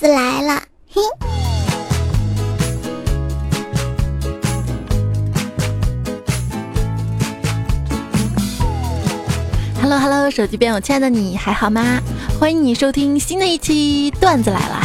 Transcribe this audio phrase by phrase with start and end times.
[0.00, 0.62] 子来了，
[0.94, 1.02] 嘿。
[9.82, 12.00] Hello Hello，手机边我亲爱的你还好吗？
[12.40, 14.80] 欢迎你收听新的一期段子来了。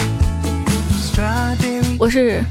[1.97, 2.43] 我是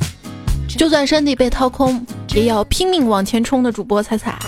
[0.67, 2.03] 就算身体被掏空，
[2.35, 4.39] 也要拼命往前冲的主播彩彩。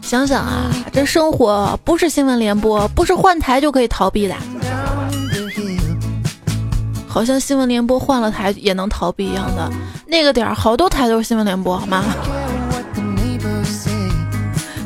[0.00, 4.34] 想想啊，这生活不是新闻联播，不是换台就可以逃避的。
[7.18, 9.68] 好像新闻联播换了台也能逃避一样的。
[10.06, 12.04] 那个点儿好多台都是新闻联播，好吗？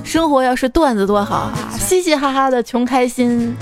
[0.03, 3.55] 生活要是段子多好啊，嘻嘻哈哈的穷开心，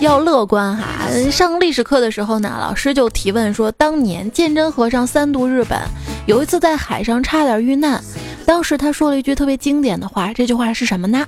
[0.00, 0.84] 要乐观哈。
[1.30, 5.80] 上历史课的时候呢，老师就提问说，当年鉴真和尚三渡日本，
[6.26, 8.02] 有一次在海上差点遇难，
[8.44, 11.24] 当时他说了一句特别经典的话，这句话是什么呢？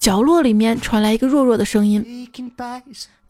[0.00, 2.28] 角落里面传来一个弱弱的声音，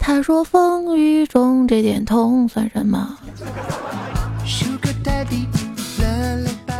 [0.04, 3.16] 他说：“风雨中这点痛算什么？”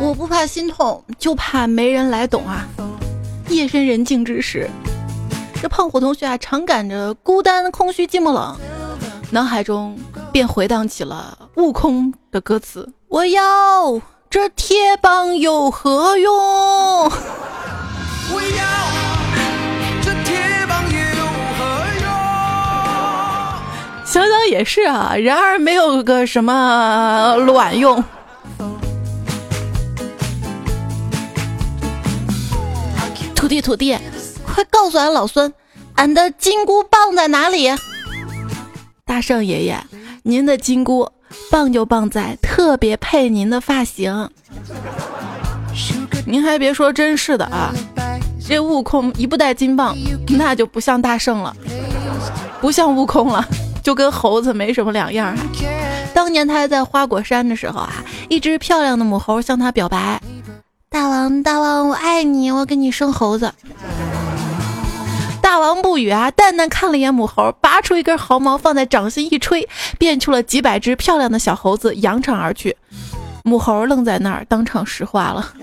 [0.01, 2.67] 我不怕心痛，就怕没人来懂啊。
[3.47, 4.69] 夜深人静之时，
[5.61, 8.57] 这胖虎同学啊，常感着孤单、空虚、寂寞、冷，
[9.31, 9.97] 脑海中
[10.33, 16.33] 便回荡起了《悟空》的歌词：“我要这铁棒有何用？”
[24.53, 28.03] 也是啊，然而没有个什么卵用。
[33.33, 33.97] 土地土地，
[34.45, 35.51] 快告诉俺老孙，
[35.95, 37.71] 俺的金箍棒在哪里？
[39.03, 39.83] 大圣爷爷，
[40.21, 41.09] 您的金箍
[41.49, 44.29] 棒就棒在特别配您的发型。
[46.27, 47.73] 您还别说，真是的啊！
[48.47, 49.97] 这悟空一不带金棒，
[50.29, 51.55] 那就不像大圣了，
[52.61, 53.43] 不像悟空了，
[53.83, 55.37] 就跟猴子没什么两样。
[56.13, 57.93] 当年他还在花果山的时候啊，
[58.29, 60.21] 一只漂亮的母猴向他表白。
[60.89, 63.53] 大王，大王，我爱你，我给你生猴子。
[65.41, 69.67] 大王不语啊，淡淡看了一眼母猴，拔出一根毫毛放在掌心一吹，
[69.99, 72.75] 变出了几百只漂亮的小猴子，扬长而去。
[73.43, 75.53] 母猴愣在那儿，当场石化了。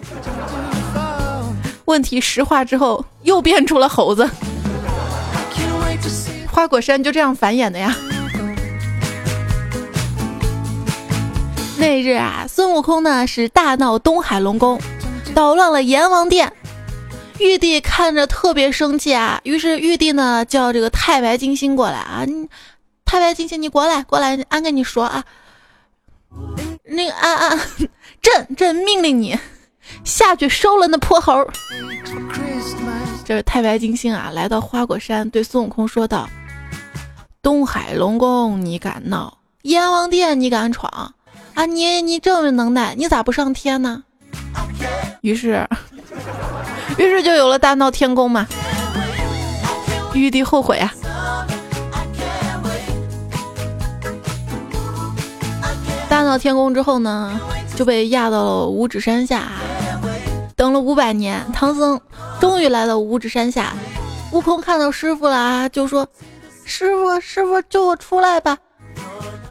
[1.87, 4.29] 问题石化之后又变出了猴子。
[6.61, 7.97] 花果山就这样繁衍的呀。
[11.79, 14.79] 那日啊，孙悟空呢是大闹东海龙宫。
[15.35, 16.53] 捣乱了阎王殿，
[17.39, 22.27] 玉帝看着特别生气啊，于是玉帝呢叫这个太白金星过来啊，
[23.07, 25.25] 太白金星你过来过来，俺跟你说啊，
[26.85, 27.59] 那个啊啊，
[28.21, 29.39] 朕朕命令你
[30.05, 31.43] 下去收了那泼猴。
[33.25, 36.29] 这是太白金星啊，来到花果山对孙悟空说道
[37.43, 41.15] ：“东海龙宫你敢闹，阎王殿你敢闯
[41.55, 41.65] 啊？
[41.65, 44.03] 你你这么能耐，你咋不上天呢？”
[45.23, 45.67] 于是，
[46.99, 48.47] 于是就有了大闹天宫嘛。
[50.13, 50.93] 玉帝后悔啊！
[56.09, 57.41] 大闹天宫之后呢，
[57.75, 59.53] 就被压到了五指山下，
[60.57, 61.99] 等了五百年，唐僧
[62.39, 63.73] 终于来到五指山下。
[64.33, 66.07] 悟空看到师傅了啊，就说
[66.71, 68.57] ：“师傅，师傅，救我出来吧！”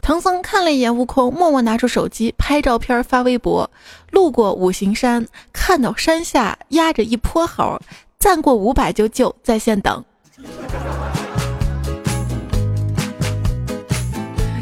[0.00, 3.70] 唐僧看了一眼悟空，默默拿出手机拍照片发微博。
[4.10, 7.78] 路过五行山，看到山下压着一泼猴，
[8.18, 10.02] 赞过五百就救，在线等。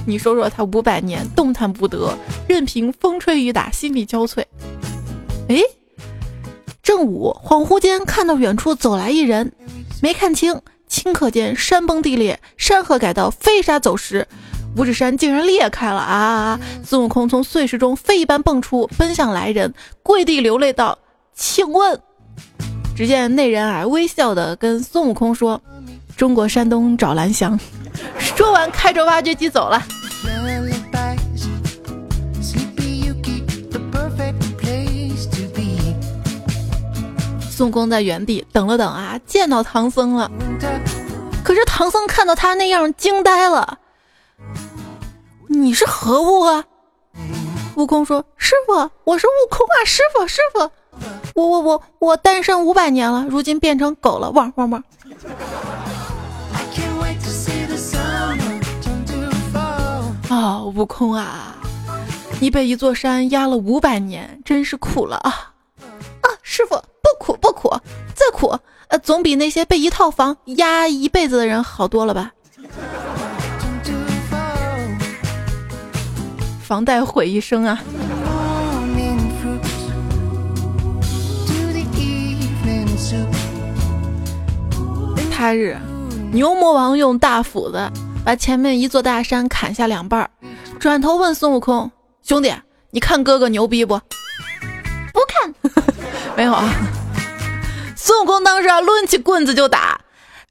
[0.04, 2.12] 你说说他五百年动弹不得，
[2.48, 4.42] 任凭风吹雨打，心力交瘁。
[5.48, 5.62] 哎，
[6.82, 9.52] 正午恍惚间看到远处走来一人，
[10.02, 14.26] 没看清，顷刻间山崩地裂，山河改道，飞沙走石。
[14.76, 16.60] 五指山竟然裂开了啊！
[16.84, 19.72] 孙悟空从碎石中飞一般蹦出，奔向来人，
[20.02, 20.96] 跪地流泪道
[21.34, 22.00] ：“请问。”
[22.94, 25.60] 只见那人啊，微笑的跟孙悟空说
[26.16, 27.58] ：“中国山东找蓝翔。”
[28.18, 29.82] 说完，开着挖掘机走了。
[37.50, 40.30] 孙悟空在原地等了等啊，见到唐僧了。
[41.58, 43.80] 这唐僧看到他那样，惊呆了。
[45.48, 46.64] 你是何物啊？
[47.74, 49.74] 悟空说：“师傅，我是悟空啊！
[49.84, 50.70] 师傅，师傅，
[51.34, 54.84] 我我我我单身五百年了，如今变成狗了，汪汪汪！”
[60.30, 61.56] 啊，悟空啊，
[62.38, 65.52] 你被一座山压了五百年，真是苦了啊！
[66.20, 67.68] 啊，师傅，不苦不苦，
[68.14, 68.56] 再苦，
[68.88, 72.32] 呃，总比那些被一套房压一辈子的人好多了吧？
[76.62, 77.80] 房贷毁一生啊！
[85.30, 85.76] 他日，
[86.32, 87.90] 牛魔王用大斧子
[88.24, 90.28] 把前面一座大山砍下两半，
[90.78, 91.90] 转头问孙悟空
[92.22, 92.52] ：“兄弟，
[92.90, 93.98] 你看哥哥牛逼不
[95.12, 95.54] ？”“不看，
[96.36, 96.68] 没有啊。”
[98.00, 100.00] 孙悟空当时，抡起棍子就打。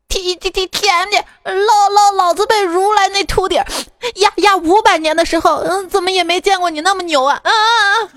[0.09, 7.39] 天天天天的，老老老子被如来那徒弟压压五百年的时候，嗯，怎么也没见过你那么牛啊！
[7.41, 8.09] 啊啊啊！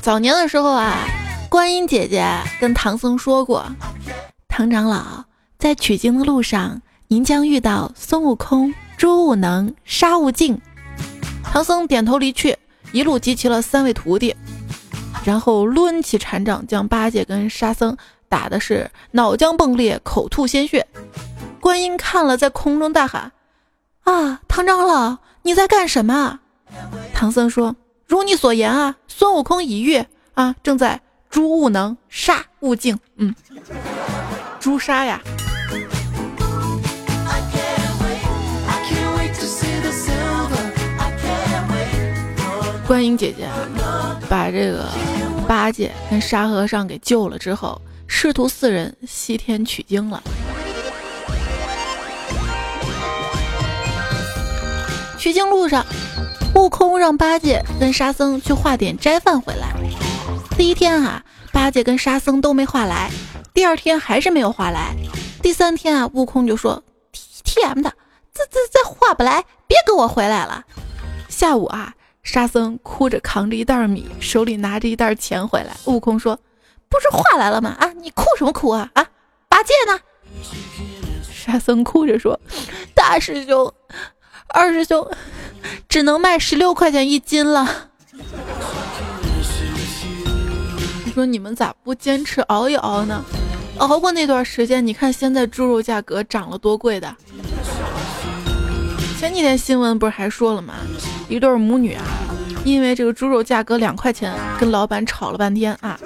[0.00, 0.96] 早年的时候啊，
[1.48, 2.24] 观音姐姐
[2.60, 3.66] 跟唐僧说过
[4.46, 5.24] ：“唐长老，
[5.58, 10.60] 在取经的路上，您将遇到孙悟空、猪悟能、沙悟净。”
[11.42, 12.56] 唐僧点头离去，
[12.92, 14.34] 一路集齐了三位徒弟。
[15.24, 17.96] 然后抡起禅杖，将八戒跟沙僧
[18.28, 20.86] 打的是脑浆迸裂，口吐鲜血。
[21.60, 23.32] 观音看了，在空中大喊
[24.04, 26.38] ：“啊，唐长老，你在干什么？”
[27.12, 27.74] 唐僧说
[28.06, 30.04] ：“如你所言啊，孙悟空已遇
[30.34, 32.96] 啊，正在诛悟能，杀悟净。
[33.16, 33.34] 嗯，
[34.60, 35.20] 诛杀呀。”
[42.86, 43.48] 观音姐姐
[44.28, 44.86] 把这个。
[45.48, 50.20] 八戒跟沙和尚给救了之后，师徒四人西天取经了。
[55.16, 55.86] 取经路上，
[56.56, 59.68] 悟空让八戒跟沙僧去化点斋饭回来。
[60.58, 61.22] 第一天啊，
[61.52, 63.08] 八戒跟沙僧都没化来；
[63.54, 64.96] 第二天还是没有化来；
[65.40, 66.82] 第三天啊，悟空就说
[67.44, 67.92] ：“T M 的，
[68.34, 70.64] 这这这化不来，别跟我回来了。”
[71.30, 71.94] 下午啊。
[72.26, 75.70] 沙僧哭着扛着一袋米，手里拿着一袋钱回来。
[75.84, 76.36] 悟空说
[76.90, 77.76] ：“不是话来了吗？
[77.78, 78.90] 啊，你哭什么哭啊？
[78.94, 79.06] 啊，
[79.48, 80.00] 八戒呢？”
[81.32, 82.38] 沙僧哭着说
[82.96, 83.72] ：“大师兄，
[84.48, 85.08] 二师兄，
[85.88, 87.90] 只能卖十六块钱一斤了。”
[91.06, 93.24] 你说你们咋不坚持熬一熬呢？
[93.78, 97.16] 熬过那段时间，你看现在猪肉价格涨了多贵的。
[99.18, 100.74] 前几天新闻不是还说了吗？
[101.26, 102.04] 一对母女啊，
[102.64, 105.98] 因为这个猪肉价格两块钱，跟老板吵了半天啊。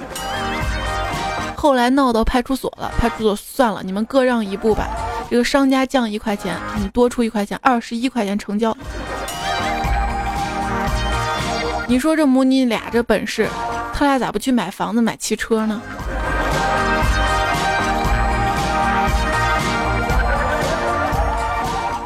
[1.57, 4.89] 后来闹到派出所了，派出所算了，你们各让一步吧。
[5.29, 8.75] 这个商家降一块钱，你多出一块钱，二十一块钱成交。
[11.89, 13.49] 你说这母女俩这本事，
[13.93, 15.83] 他俩咋不去买房子、买汽车呢？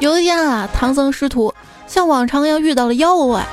[0.04, 1.54] 有一天啊，唐僧师徒
[1.86, 3.46] 像往常一样遇到了妖怪，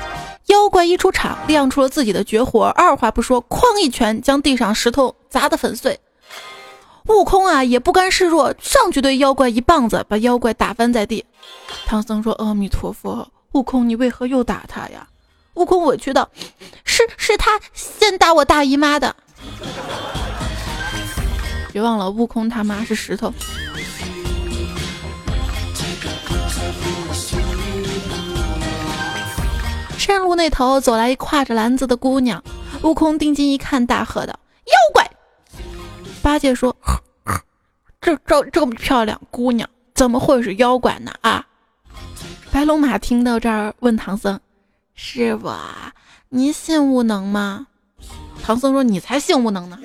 [0.47, 6.01] 妖怪一出场，亮出了自己的绝活，二话不说，哐一拳将地上石头砸得粉碎。
[7.07, 11.23] 悟空啊也不甘示弱，上去对妖怪一棒子，把妖怪打翻在地。
[11.85, 15.07] 唐僧说：“阿弥陀佛，悟空你为何又打他呀？”
[15.55, 16.27] 悟空委屈道
[16.83, 19.15] ：“是是他先打我大姨妈的。”
[21.71, 23.33] 别忘了，悟空他妈是石头。
[30.11, 32.43] 山路那头走来一挎着篮子的姑娘，
[32.83, 34.37] 悟空定睛一看，大喝道
[34.67, 35.09] ：“妖怪！”
[36.21, 36.75] 八戒说
[38.01, 41.47] ：“这这这么漂亮姑娘，怎么会是妖怪呢？”啊！
[42.51, 44.37] 白龙马听到这儿，问唐僧
[44.95, 45.49] ：“师傅，
[46.27, 47.67] 您信无能吗？”
[48.43, 49.79] 唐僧说：“你才信无能呢！”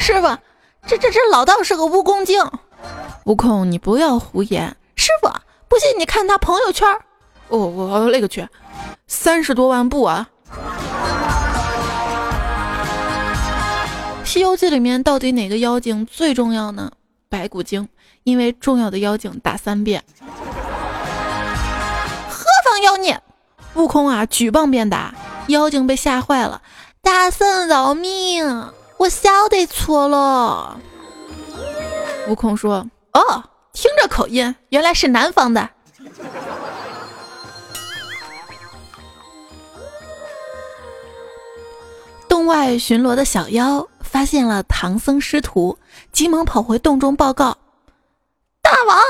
[0.00, 0.36] 师傅。
[0.92, 2.44] 这这这老道是个蜈蚣精，
[3.24, 4.76] 悟空你不要胡言。
[4.94, 5.28] 师傅，
[5.66, 6.86] 不信你看他朋友圈。
[7.48, 8.46] 哦，我勒个去，
[9.06, 10.28] 三十多万步啊！
[14.28, 16.92] 《西游记》里面到底哪个妖精最重要呢？
[17.30, 17.88] 白骨精，
[18.24, 20.04] 因为重要的妖精打三遍。
[22.28, 23.18] 何方妖孽？
[23.76, 25.14] 悟空啊，举棒便打，
[25.46, 26.60] 妖精被吓坏了，
[27.00, 28.70] 大圣饶命！
[29.02, 30.78] 我晓得错了。
[32.28, 33.42] 悟空说：“哦，
[33.72, 35.68] 听这口音，原来是南方的。”
[42.28, 45.76] 洞外巡逻的小妖发现了唐僧师徒，
[46.12, 47.58] 急忙跑回洞中报告
[48.62, 49.00] ：“大王！”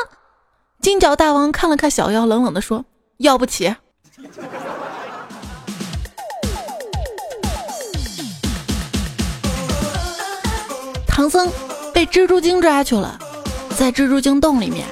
[0.81, 2.87] 金角大王看了看小妖，冷冷的说
[3.21, 3.77] ：“要不起。”
[11.23, 11.49] 唐僧
[11.95, 13.17] 被蜘蛛精抓去了，
[13.79, 14.85] 在蜘蛛精洞里面，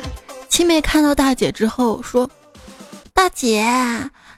[0.48, 2.30] 七妹看到大姐之后说
[3.12, 3.68] ：“大姐，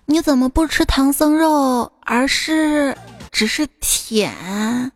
[0.06, 2.96] 你怎么不吃唐僧肉，而是
[3.30, 4.90] 只是舔。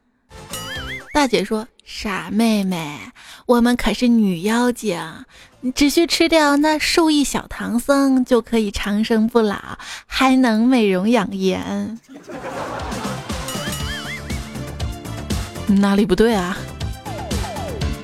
[1.12, 2.98] 大姐说：“傻妹妹，
[3.44, 4.98] 我们可是女妖精，
[5.74, 9.58] 只需吃掉那数亿小唐僧，就可以长生不老，
[10.06, 12.00] 还能美容养颜。”
[15.68, 16.56] 哪里不对啊？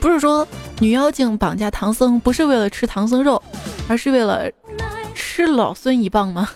[0.02, 0.46] 不是说
[0.80, 3.40] 女妖精绑架唐僧不是为了吃唐僧肉，
[3.88, 4.50] 而是为了
[5.14, 6.50] 吃老孙一棒吗？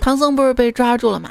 [0.00, 1.30] 唐僧不是被抓住了吗？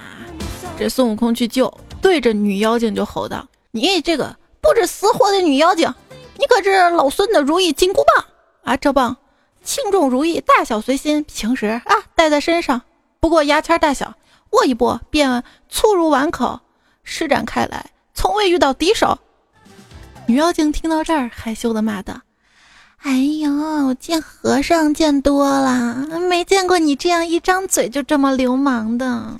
[0.77, 5.91] 这孙悟空去救，对着女妖精就吼道：“你这个不知死活的女妖精，
[6.37, 8.25] 你可是老孙的如意金箍棒
[8.65, 8.77] 啊！
[8.77, 9.17] 这棒
[9.63, 12.83] 轻重如意，大小随心，平时啊带在身上，
[13.19, 14.15] 不过牙签大小，
[14.51, 16.59] 握一握便粗如碗口，
[17.03, 19.19] 施展开来，从未遇到敌手。”
[20.27, 22.21] 女妖精听到这儿，害羞的骂道。
[22.99, 29.37] 哎呦，见和尚见多了，没见过你这样一张嘴就这么流氓的。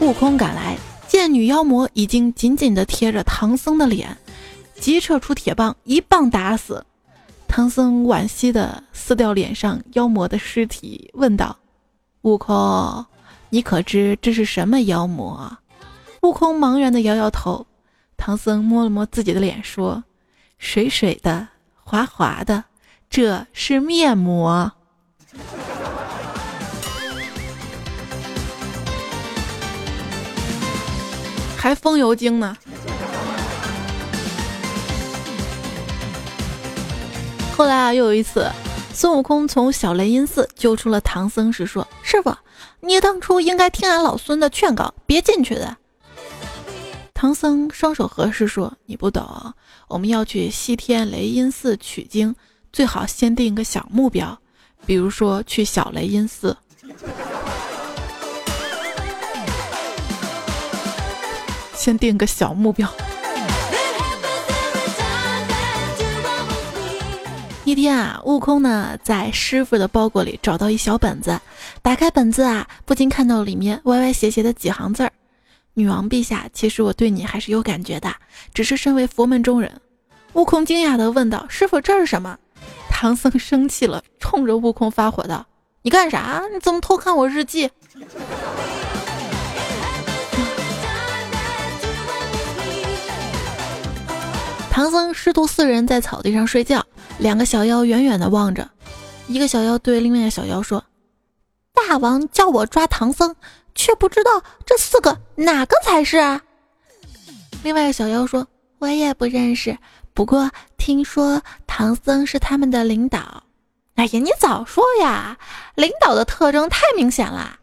[0.00, 0.76] 悟空赶来，
[1.06, 4.16] 见女妖魔已经紧紧的贴着唐僧的脸，
[4.78, 6.84] 急撤出铁棒，一棒打死。
[7.52, 11.56] 唐僧惋惜的撕掉脸上妖魔的尸体，问道
[12.22, 13.04] ：“悟空，
[13.50, 15.58] 你可知这是什么妖魔？”
[16.22, 17.66] 悟空茫然的摇摇头。
[18.16, 20.04] 唐僧摸了摸自己的脸，说
[20.58, 22.62] ：“水水的，滑滑的，
[23.10, 24.70] 这是面膜，
[31.58, 32.56] 还风油精呢。”
[37.60, 38.50] 后来啊，又有一次，
[38.90, 42.34] 孙悟空从小雷音寺救出了唐僧时，说：“师傅，
[42.80, 45.76] 你当初应该听俺老孙的劝告，别进去的。”
[47.12, 49.52] 唐僧双手合十说：“你不懂，
[49.88, 52.34] 我们要去西天雷音寺取经，
[52.72, 54.38] 最好先定个小目标，
[54.86, 56.56] 比如说去小雷音寺。
[61.74, 62.90] 先定个小目标。”
[67.70, 71.40] 一天啊，悟空呢在师傅的包裹里找到一小本子，
[71.82, 75.12] 打开本子啊，不禁看到里面歪歪斜斜的几行字儿。
[75.74, 78.12] 女王陛下，其实我对你还是有感觉的，
[78.52, 79.70] 只是身为佛门中人。
[80.32, 82.36] 悟空惊讶地问道：“师傅，这是什么？”
[82.90, 85.46] 唐僧生气了，冲着悟空发火道
[85.82, 86.42] ：“你干啥？
[86.52, 87.70] 你怎么偷看我日记？”
[94.72, 96.84] 唐僧师徒四人在草地上睡觉，
[97.20, 98.68] 两个小妖远远的望着，
[99.28, 100.82] 一个小妖对另外一个小妖说
[101.72, 103.36] ：“大王叫我抓唐僧。”
[103.72, 106.18] 却不知道这四个哪个才是。
[107.62, 108.46] 另外一个小妖说
[108.78, 109.78] ：“我也不认识，
[110.12, 113.44] 不过听说唐僧是他们的领导。”
[113.94, 115.38] 哎呀，你早说呀！
[115.76, 117.58] 领导的特征太明显了。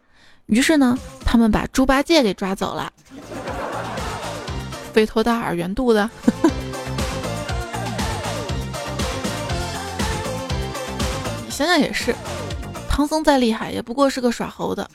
[0.46, 2.90] 于是呢，他们把猪八戒给抓走了。
[4.92, 6.08] 肥头大耳、圆肚子。
[11.58, 12.14] 想想也是，
[12.88, 14.88] 唐僧再厉害，也不过是个耍猴的。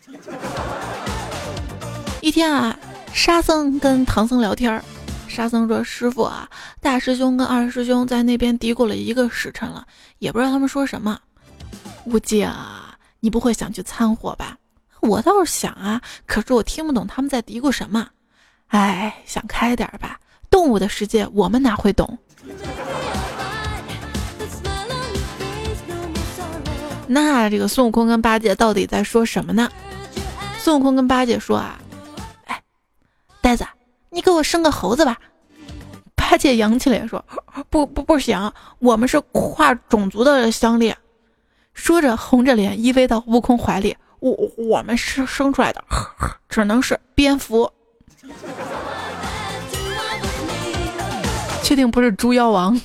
[2.21, 2.79] 一天啊，
[3.11, 4.81] 沙僧跟唐僧聊天，
[5.27, 9.85] 沙僧说：“师傅啊，大师兄跟二师兄在那边嘀咕了一个时辰了，
[10.19, 11.19] 也不知道他们说什么。
[12.05, 14.55] 悟净啊，你不会想去掺和吧？
[15.01, 18.07] 我倒是想啊，可是我听不懂他们在嘀咕什么。
[18.67, 20.17] 哎，想开点吧，
[20.49, 22.17] 动物的世界我们哪会懂？
[27.07, 29.69] 那这个孙悟空跟八戒到底在说什么呢？
[30.59, 31.79] 孙悟空跟八戒说啊。”
[32.45, 32.61] 哎
[33.41, 33.65] 呆子，
[34.09, 35.17] 你给我生个猴子吧！
[36.15, 37.23] 八戒扬起脸说
[37.69, 40.97] ：“不不不行，我们是跨种族的相恋。”
[41.73, 43.95] 说着红着脸依偎到悟空怀里。
[44.19, 45.83] 我我们是生出来的，
[46.47, 47.69] 只能是蝙蝠。
[51.61, 52.79] 确定不是猪妖王？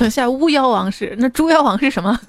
[0.00, 2.18] 等 下巫妖王是那猪妖王是什么？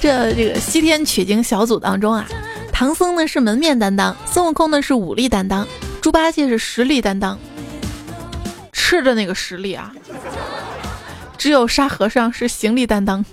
[0.00, 2.24] 这这个西天取经小组当中啊，
[2.72, 5.66] 唐僧呢是门面担当，孙悟空呢是武力担当，
[6.00, 7.36] 猪八戒是实力担当。
[8.72, 9.92] 吃的那个实力啊，
[11.36, 13.24] 只有沙和尚是行李担当。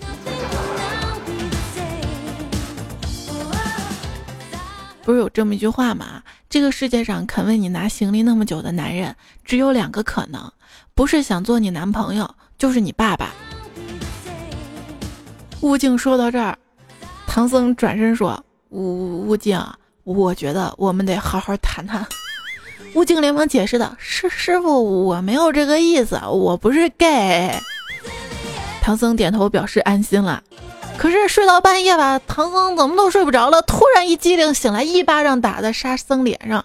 [5.04, 6.24] 不是有这么一句话吗？
[6.52, 9.16] 这个世界上肯为你拿行李那么久的男人，
[9.46, 10.52] 只有两个可能，
[10.94, 13.32] 不是想做你男朋友，就是你爸爸。
[15.62, 16.58] 悟净说到这儿。
[17.26, 19.58] 唐僧转身说：“悟悟净，
[20.04, 22.06] 我觉得我们得好好谈谈。”
[22.96, 27.58] 悟净连忙解释道：“师师傅，我没有这个意思，我不是 gay。”
[28.84, 30.44] 唐僧点头表示安心了。
[31.02, 36.64] 可是睡到半夜吧，唐僧怎么都睡不着了，突然一激灵醒来，一巴掌打在沙僧脸上，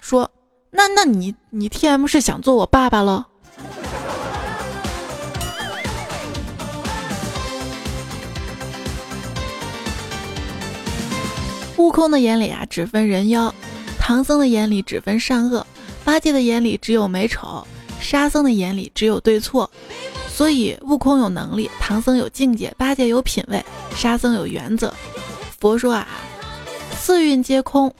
[0.00, 0.30] 说
[0.70, 3.26] ：“那那你你 T M 是想做我爸爸了？”
[11.76, 13.52] 悟空的眼里啊，只分人妖；
[13.98, 15.66] 唐僧的眼里只分善恶；
[16.04, 17.66] 八戒的眼里只有美丑；
[18.00, 19.68] 沙僧的眼里只有对错。
[20.36, 23.64] 所以，悟空有能力，唐僧有境界，八戒有品位，
[23.94, 24.92] 沙僧有原则。
[25.60, 26.08] 佛说啊，
[26.98, 27.94] 四运皆空。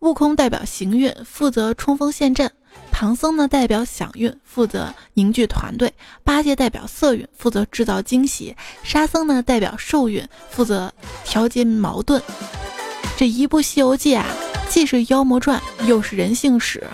[0.00, 2.46] 悟空代表行运，负责冲锋陷阵；
[2.92, 5.88] 唐僧呢代表享运，负责凝聚团队；
[6.22, 10.92] 八戒代表色运，负责制造惊喜；沙僧呢代表寿运，负责
[11.24, 12.22] 调节矛盾。
[13.16, 14.26] 这一部《西游记》啊，
[14.68, 16.86] 既是妖魔传，又是人性史。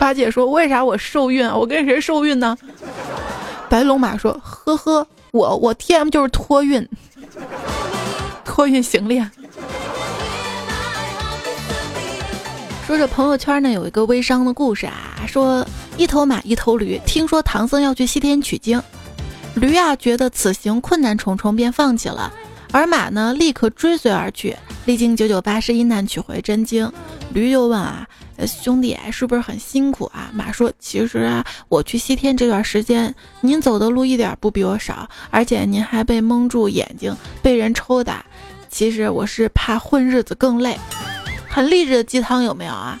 [0.00, 1.46] 八戒说：“为啥我受孕？
[1.46, 2.56] 我跟谁受孕呢？”
[3.68, 6.88] 白龙马说：“呵呵，我我 T M 就是托运，
[8.46, 9.22] 托运行李。”
[12.86, 15.64] 说这朋友圈呢有一个微商的故事啊，说
[15.98, 18.82] 一头马一头驴，听说唐僧要去西天取经，
[19.54, 22.32] 驴啊觉得此行困难重重，便放弃了。
[22.72, 26.90] 而马呢，立刻追随而去，历经九九八十一难取回真经。
[27.32, 28.08] 驴就问啊，
[28.46, 30.30] 兄弟是不是很辛苦啊？
[30.32, 38.24] 马说，其实啊，我去西天这段时间，您走的路一点不比我少，而且您还被蒙住眼睛，被人抽打。
[38.68, 40.78] 其实我是怕混日子更累。
[41.48, 42.98] 很励志的鸡汤有没有啊？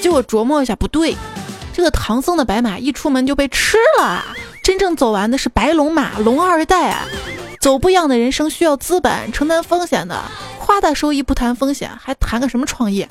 [0.00, 1.14] 结果琢磨一下，不对，
[1.72, 4.24] 这个唐僧的白马一出门就被吃了，
[4.62, 7.06] 真正走完的是白龙马，龙二代啊。
[7.60, 10.22] 走不一样的人生需要资本，承担风险的，
[10.58, 13.08] 夸大收益不谈风险，还谈个什么创业？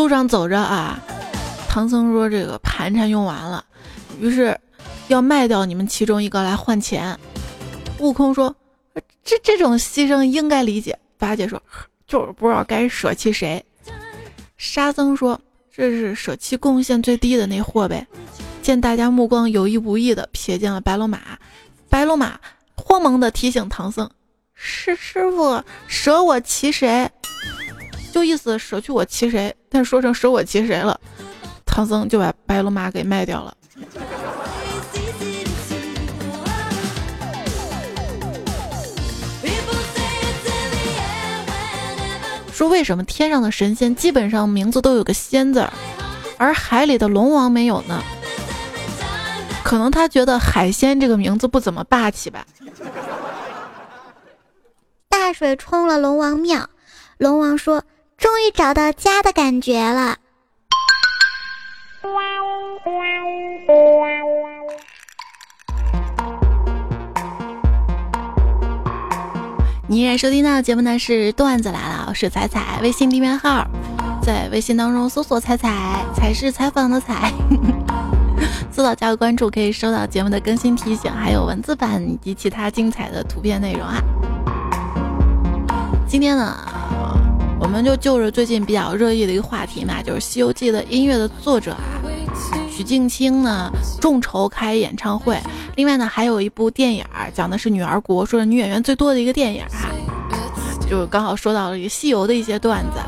[0.00, 0.98] 路上走着啊，
[1.68, 3.62] 唐僧说：“这个盘缠用完了，
[4.18, 4.58] 于是
[5.08, 7.18] 要卖掉你们其中一个来换钱。”
[8.00, 8.56] 悟空说
[9.22, 11.62] ：“这这种牺牲应该理解。”八戒说
[12.08, 13.62] ：“就是不知道该舍弃谁。”
[14.56, 15.38] 沙僧说
[15.70, 18.06] ：“这是舍弃贡献最低的那货呗。”
[18.62, 21.20] 见大家目光有意无意的瞥见了白龙马，
[21.90, 22.40] 白龙马
[22.74, 24.10] 慌忙的提醒唐僧
[24.56, 27.10] ：“师师傅，舍我其谁？”
[28.12, 31.00] 就意思舍去我骑谁，但说成舍我骑谁了，
[31.64, 33.56] 唐僧就把白龙马给卖掉了。
[42.52, 45.66] 说为什么天上的神仙基本上名字都有个仙字，
[46.36, 48.02] 而海里的龙王没有呢？
[49.64, 52.44] 可能他觉得海鲜这个名字不怎么霸气吧。
[55.08, 56.68] 大水冲了龙王庙，
[57.16, 57.82] 龙王说
[58.20, 60.18] ：“终于找到家的感觉了。”
[69.88, 73.66] 你依然收听到的节目呢是段子来了，我是彩彩，微信订阅号
[74.22, 77.32] 在微信当中搜索“彩彩”，彩是采访的彩。
[78.70, 84.00] 搜到加个关注，可以收到节目的更新提醒，还有文字版以及其他精彩的图片内容啊。
[86.06, 86.56] 今天呢，
[87.60, 92.00] 我们就就着最近比较热议的一个话题嘛，就是《西游记》的音乐的作者啊，
[92.70, 93.70] 许镜清呢
[94.00, 95.38] 众筹开演唱会。
[95.76, 99.92] 另外呢，还有一部电影讲的是女儿国，说是女演员最多的一个电影啊，
[100.88, 102.98] 就刚好说到了一个西游的一些段子，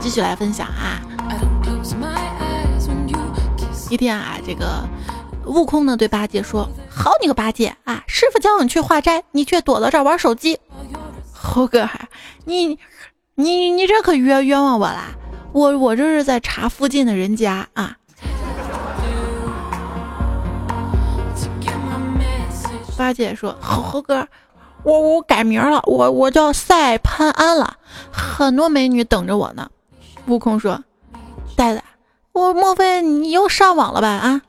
[0.00, 1.02] 继续来分享啊。
[3.90, 4.86] 一天啊，这个
[5.46, 10.58] 悟空呢对八戒说：“好你个八戒啊，师傅叫你去化斋，你却躲到这儿玩手机。
[11.32, 11.88] 猴哥，
[12.44, 12.78] 你
[13.40, 15.10] 你你这可冤冤枉我啦！
[15.52, 17.96] 我我这是在查附近的人家啊。”
[22.98, 24.26] 八戒说：“猴猴哥，
[24.82, 27.76] 我我改名了，我我叫赛潘安了，
[28.10, 29.70] 很多美女等着我呢。”
[30.26, 30.82] 悟空说
[31.54, 31.82] ：“呆子。”
[32.34, 34.08] 我莫非你又上网了吧？
[34.08, 34.42] 啊！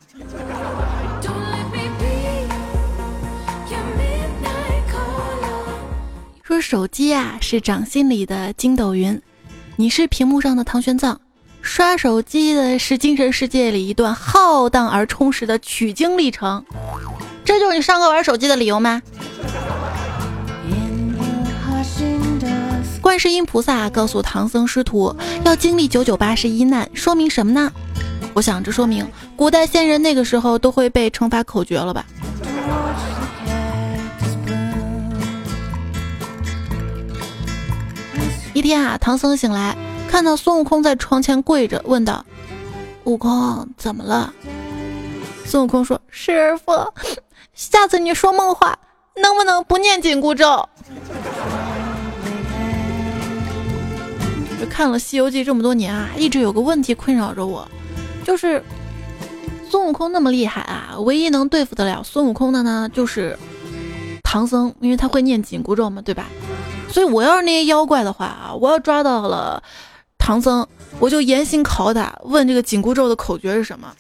[6.62, 9.22] 手机啊是掌心里的筋斗云，
[9.76, 11.16] 你是屏幕上的唐玄奘，
[11.62, 16.64] 刷手机的是精神世界里一段浩荡而充实的取经历程。
[17.44, 19.02] 这就是你上课玩手机的理由吗？
[23.02, 27.72] 观世音菩萨告诉唐僧师徒，要经历九九八十一难，说明什么呢？
[28.34, 32.06] 我想这说明古代仙人那个时候都会背乘法口诀了吧？
[38.54, 39.78] 一天啊，唐僧醒来，
[40.10, 42.26] 看到孙悟空在床前跪着，问道
[43.06, 44.34] ：“悟空，怎么了？”
[45.46, 46.72] 孙悟空说：“师傅，
[47.54, 48.78] 下次你说梦话
[49.16, 50.68] 能不能不念紧箍咒？”
[54.70, 57.68] 看了《西游记》这么多年啊，一直有个问题困扰着我，
[58.26, 58.64] 就是
[59.70, 63.38] 孙悟空那么厉害啊，唯一能对付得了孙悟空的呢，就是
[64.24, 66.26] 唐僧，因为他会念紧箍咒嘛，对吧？
[66.92, 69.62] 所以我要是那些妖怪的话啊，我要抓到了
[70.18, 70.68] 唐僧，
[71.00, 73.94] 我就严刑拷打，问这个紧箍咒的口诀是什么。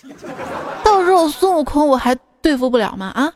[0.83, 3.07] 到时候孙悟空我还对付不了吗？
[3.15, 3.31] 啊？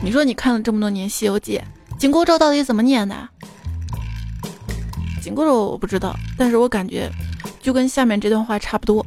[0.00, 1.60] 你说你看了这么多年《西游记》，
[1.98, 3.28] 紧箍咒到底怎么念的？
[5.20, 7.10] 紧箍咒我不知道，但是我感觉
[7.60, 9.04] 就跟下面这段话差不多。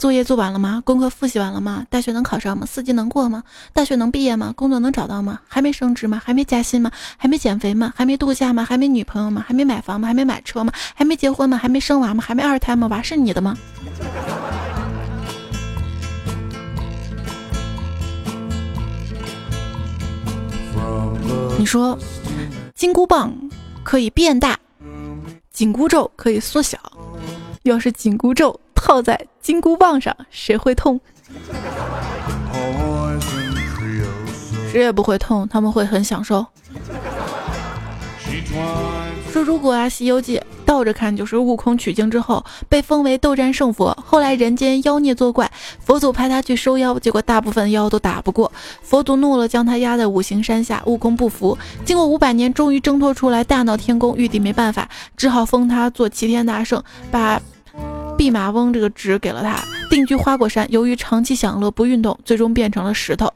[0.00, 0.82] 作业做完了吗？
[0.82, 1.84] 功课复习完了吗？
[1.90, 2.64] 大学能考上吗？
[2.64, 3.42] 四级能过吗？
[3.74, 4.50] 大学能毕业吗？
[4.56, 5.38] 工作能找到吗？
[5.46, 6.18] 还没升职吗？
[6.24, 6.90] 还没加薪吗？
[7.18, 7.92] 还没减肥吗？
[7.94, 8.64] 还没度假吗？
[8.64, 9.44] 还没女朋友吗？
[9.46, 10.08] 还没买房吗？
[10.08, 10.72] 还没买车吗？
[10.94, 11.58] 还没结婚吗？
[11.58, 12.24] 还没生娃吗？
[12.26, 12.86] 还没二胎吗？
[12.86, 13.54] 娃是你的吗？
[21.58, 21.98] 你说，
[22.74, 23.30] 金箍棒
[23.84, 24.58] 可以变大，
[25.52, 26.78] 紧箍咒可以缩小。
[27.64, 31.00] 要是紧箍咒套在金箍棒上，谁会痛？
[34.72, 36.46] 谁也不会痛，他们会很享受。
[39.32, 48.50] 说如果啊，《西游记》倒着看就是悟空取经之后被封为斗战胜佛，后来人间妖孽作怪，佛祖派他去收妖，结果大部分妖都打不过，
[48.82, 50.82] 佛祖怒了，将他压在五行山下。
[50.86, 54.16] 悟空不服，经过五百年，终于挣脱出来，大闹天宫。
[54.16, 57.40] 玉帝没办法，只好封他做齐天大圣，把
[58.20, 60.70] 弼马翁这个职给了他，定居花果山。
[60.70, 63.32] 由于长期享乐不运动，最终变成了石头。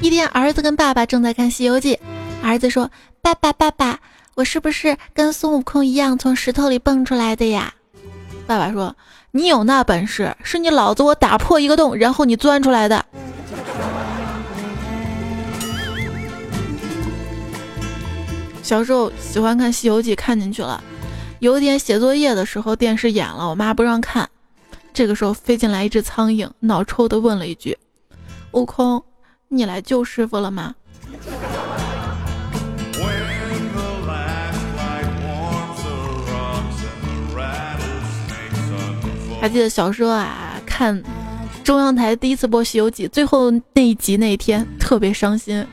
[0.00, 1.94] 一天，儿子跟爸爸正在看《西游记》，
[2.42, 4.00] 儿子说：“爸爸，爸爸，
[4.36, 7.74] 我是不是跟孙悟空一样从石头里蹦出来的呀？”
[8.48, 8.96] 爸爸说
[9.32, 13.04] ：“你有那本事，是你老子我打破一个洞，然后你钻出来的。”
[18.64, 20.82] 小时候喜欢看《西游记》，看进去了。
[21.38, 24.26] 有一天写作业的时候，电视演了，我妈不让看。
[24.94, 27.76] 这个时候飞进来一只苍蝇，脑抽的问了一句
[28.52, 29.04] ：“悟空。”
[29.48, 30.74] 你来救师傅了吗？
[39.42, 41.02] 还记得小时候啊，看
[41.62, 45.64] 中央台第一次播《西游记》，最后那一集那一天特别伤心，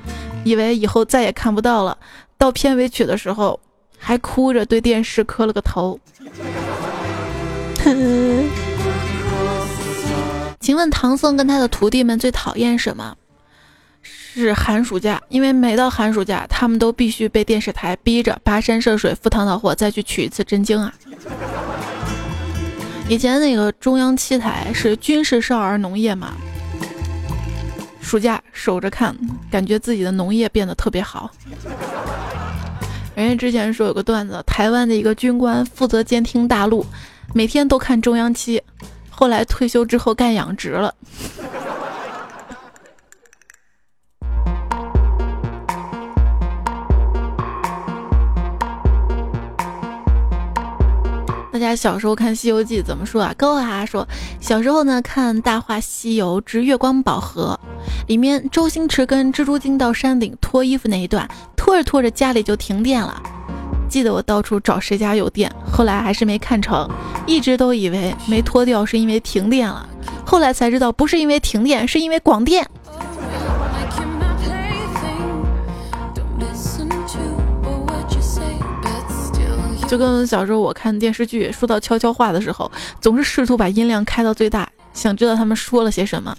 [0.43, 1.97] 以为以后再也看不到了。
[2.41, 3.60] 到片尾曲的时候，
[3.99, 5.99] 还哭着对电视磕了个头。
[10.60, 13.15] 请问唐僧跟他的徒弟们最讨厌什么？
[14.01, 20.91] 是寒暑假，因为每到寒暑假，他们都必须被电视台逼着跋山涉水、赴汤蹈火再去取一次真经啊。
[23.08, 26.34] 以前那个中央七台是军事、少儿、农业嘛，
[28.02, 29.16] 暑假守着看，
[29.50, 31.32] 感觉自己的农业变得特别好。
[33.16, 36.86] 人家之前说有个段子，台湾的一个军官负责监听大陆，
[37.34, 38.62] 每天都看中央七，
[39.10, 40.94] 后来退休之后干养殖了。
[51.52, 53.34] 大家小时候看《西游记》怎么说啊？
[53.38, 54.08] 高哈哈说，
[54.40, 57.60] 小时候呢看《大话西游之月光宝盒》，
[58.08, 63.22] 里面周星驰跟蜘蛛精到山顶脱衣服那一段，拖着拖着家里就停电了。
[63.90, 66.90] 记得我到处找谁家有电，后来还是没看成，
[67.28, 69.86] 一直都以为没脱掉是因为停电了，
[70.26, 72.66] 后来才知道不是因为停电，是因为广电。
[79.91, 86.34] 就跟小时候我看电视剧说到悄悄话的时候，总是试图把音量开到最大，想知道他们说了些什么。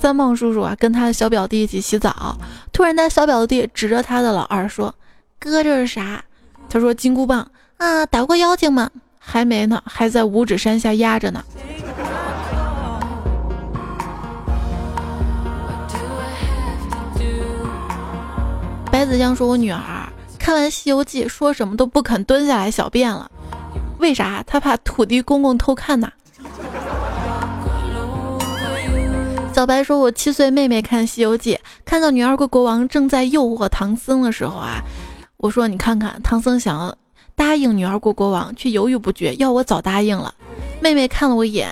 [0.00, 2.36] 三胖叔叔啊，跟他的小表弟一起洗澡，
[2.72, 4.94] 突然他小表弟指着他的老二说
[5.40, 6.22] ：“哥，这是啥？”
[6.70, 8.88] 他说：“金箍棒啊，打过妖精吗？
[9.18, 11.44] 还没呢，还在五指山下压着呢。”
[18.92, 19.80] 白子江说：“我女儿。”
[20.42, 23.30] 看完《西游记》，说什么都不肯蹲下来小便了，
[24.00, 24.42] 为啥？
[24.44, 26.10] 他怕土地公公偷看呐。
[29.54, 34.82] 小白说：“我七岁妹妹看《西游记》，看到女儿国国王正在诱惑唐僧的时候啊，
[35.36, 36.92] 我说你看看，唐僧想要
[37.36, 40.34] 答应女儿国国王，却犹豫不决，要我早答应了。”
[40.82, 41.70] 妹妹看了我一眼，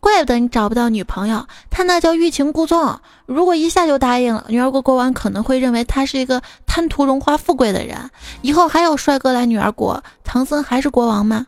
[0.00, 2.98] 怪不得你找不到女朋友，他那叫欲擒故纵。
[3.26, 8.10] 如果一下就答应了，女儿国国王可能会认为他是一个贪图荣华富贵的人，
[8.40, 11.46] 以后还有帅哥来女儿国，唐僧还是国王吗？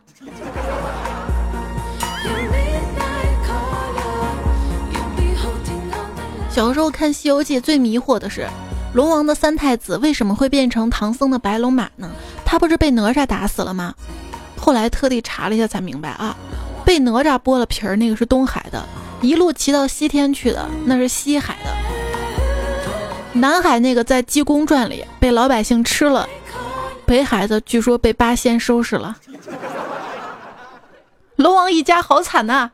[6.49, 8.47] 小时候看《西游记》最迷惑的是，
[8.93, 12.11] 龙王的三太子为什么会变成唐僧的白龙马呢？
[12.45, 13.95] 他不是被哪吒打死了吗？
[14.55, 16.37] 后来特地查了一下才明白啊，
[16.85, 18.87] 被哪吒剥了皮儿那个是东海的，
[19.21, 23.39] 一路骑到西天去的那是西海的。
[23.39, 26.27] 南海那个在《济公传》里被老百姓吃了，
[27.05, 29.17] 北海的据说被八仙收拾了。
[31.37, 32.69] 龙王一家好惨呐！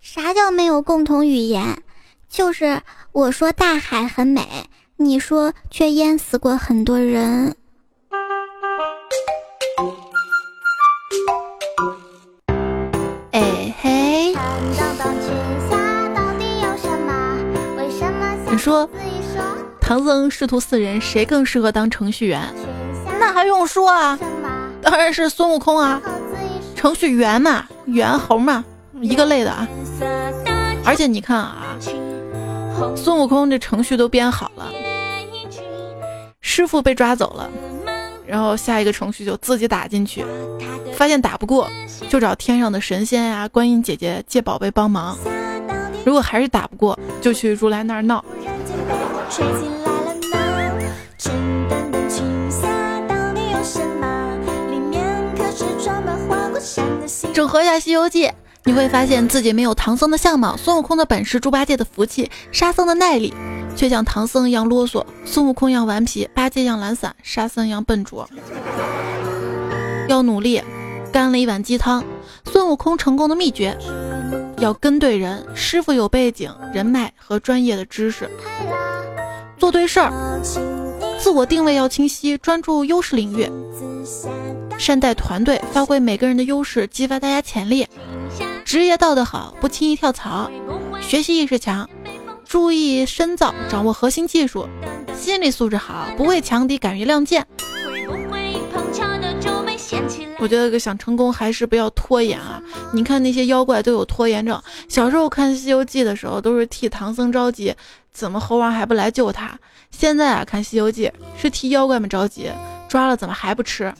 [0.00, 1.78] 啥叫没有共同语言？
[2.28, 7.56] 就是我说大海很美，你说却淹死过很多人。
[18.62, 18.88] 说
[19.80, 22.40] 唐僧师徒四人谁更适合当程序员？
[23.18, 24.16] 那还用说啊？
[24.80, 26.00] 当然是孙悟空啊！
[26.76, 28.64] 程序员嘛，猿猴嘛，
[29.00, 29.66] 一个类的啊。
[30.84, 31.76] 而且你看啊。
[32.96, 34.70] 孙悟空这程序都编好了，
[36.40, 37.50] 师傅被抓走了，
[38.24, 40.24] 然后下一个程序就自己打进去，
[40.94, 41.68] 发现打不过，
[42.08, 45.18] 就找天上的神仙呀、观音姐姐借宝贝帮忙。
[46.04, 48.24] 如果还是打不过，就去如来那儿闹。
[57.32, 58.26] 整合一下《西游记》。
[58.64, 63.34] 你会发现自己没有唐僧的相貌，孙悟空的本事，猪八戒的福气，沙僧的耐力，
[63.74, 68.28] 却像唐僧一样啰嗦，孙悟空一样顽皮，八戒一样懒散，沙僧一样笨拙。
[70.08, 70.62] 要努力，
[71.12, 72.04] 干了一碗鸡汤。
[72.44, 73.76] 孙悟空成功的秘诀，
[74.62, 78.30] 要跟对人，师傅有背景、人脉和专业的知识，
[79.58, 80.12] 做对事儿，
[81.18, 83.50] 自我定位要清晰，专注优势领域，
[84.78, 87.84] 善待团队，发挥每个人的优势，激发大家潜力。
[88.64, 90.48] 职业道德好，不轻易跳槽；
[91.00, 91.90] 学习意识强，
[92.44, 94.68] 注意深造，掌握核心技术；
[95.18, 97.44] 心理素质好，不畏强敌，敢于亮剑。
[100.42, 102.60] 我觉得想成功还是不要拖延啊！
[102.92, 104.60] 你看那些妖怪都有拖延症。
[104.88, 107.72] 小时候看《西游记》的时候，都是替唐僧着急，
[108.10, 109.56] 怎么猴王还不来救他？
[109.92, 111.06] 现在啊，看《西游记》
[111.40, 112.50] 是替妖怪们着急，
[112.88, 113.94] 抓了怎么还不吃？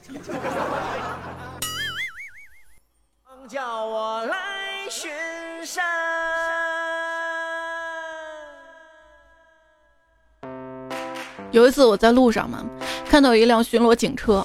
[3.48, 4.36] 叫我来。
[4.90, 5.10] 巡
[5.64, 5.82] 山。
[11.52, 12.62] 有一次我在路上嘛，
[13.08, 14.44] 看到一辆巡逻警车，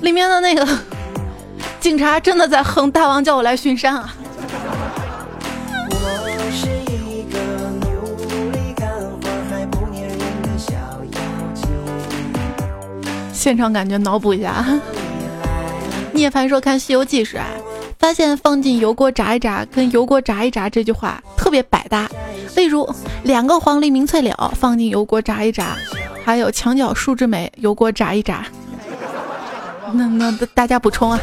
[0.00, 0.66] 里面的那个
[1.80, 4.14] 警察真的在哼大王叫我来巡山啊！
[13.32, 14.64] 现场感觉脑补一下。
[16.12, 17.46] 聂凡说看《西游记》时啊。
[17.98, 22.08] 发现放进油锅炸一炸，跟油锅炸一炸这句话特别百搭。
[22.54, 22.88] 例如，
[23.24, 25.76] 两个黄鹂鸣翠柳，放进油锅炸一炸；
[26.24, 28.46] 还有墙角数枝梅，油锅炸一炸。
[29.92, 31.20] 那那大家补充啊。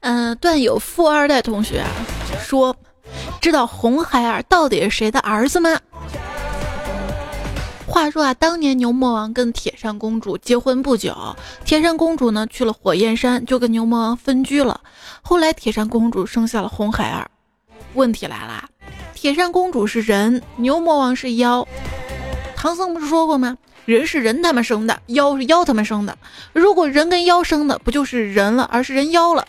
[0.00, 1.84] 嗯，段友富二代同学
[2.40, 2.74] 说，
[3.40, 5.78] 知道红孩儿到底是谁的儿子吗？
[7.86, 11.14] 话说啊，当年牛魔王跟铁扇公主结婚不久，
[11.64, 14.80] 铁扇公主呢去了火焰山，就跟牛魔王分居了。
[15.20, 17.30] 后来铁扇公主生下了红孩儿。
[17.94, 18.64] 问题来了，
[19.20, 21.66] 铁扇公主是人，牛魔王是妖。
[22.54, 23.58] 唐僧不是说过吗？
[23.84, 26.16] 人是人他们生的，妖是妖他们生的。
[26.52, 29.44] 如果人跟妖生的，不就是人了，而是人妖了。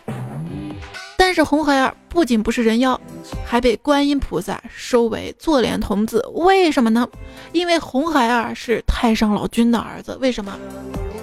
[1.16, 3.00] 但是红孩儿不仅不是人妖，
[3.46, 6.20] 还被观音菩萨收为坐莲童子。
[6.34, 7.08] 为什么呢？
[7.52, 10.18] 因为红孩儿是太上老君的儿子。
[10.20, 10.58] 为什么？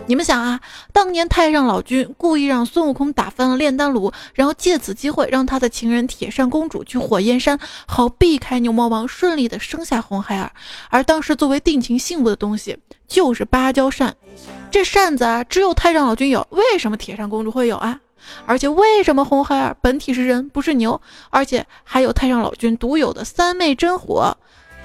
[0.09, 0.61] 你们想啊，
[0.93, 10.49] 当年太上老君故意让孙悟空打翻了炼丹炉，然后借此机会让他的情人铁扇公主去火焰山，好避开牛魔王，顺利的生下红孩儿。
[10.89, 14.15] 而当时作为定情信物的东西就是芭蕉扇，
[14.71, 17.99] 这扇子啊，只有太上老君有，为什么铁扇公主会有啊？
[18.45, 21.01] 而且为什么红孩儿本体是人不是牛？
[21.29, 24.37] 而且还有太上老君独有的三昧真火，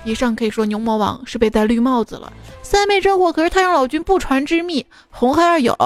[0.04, 2.32] 以上可以说牛魔王是被戴绿帽子了。
[2.62, 4.84] 三妹真火，可是太上老君不传之秘。
[5.10, 5.76] 红孩儿有，